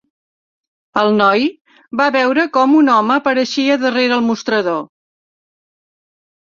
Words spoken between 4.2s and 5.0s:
el mostrador.